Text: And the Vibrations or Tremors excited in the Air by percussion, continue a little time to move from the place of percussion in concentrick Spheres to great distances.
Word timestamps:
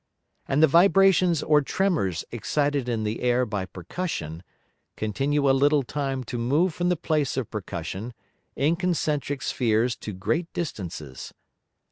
And 0.47 0.63
the 0.63 0.67
Vibrations 0.67 1.43
or 1.43 1.61
Tremors 1.61 2.25
excited 2.31 2.89
in 2.89 3.03
the 3.03 3.21
Air 3.21 3.45
by 3.45 3.67
percussion, 3.67 4.41
continue 4.97 5.47
a 5.47 5.53
little 5.53 5.83
time 5.83 6.23
to 6.23 6.39
move 6.39 6.73
from 6.73 6.89
the 6.89 6.95
place 6.97 7.37
of 7.37 7.51
percussion 7.51 8.15
in 8.55 8.75
concentrick 8.77 9.43
Spheres 9.43 9.95
to 9.97 10.11
great 10.11 10.51
distances. 10.53 11.35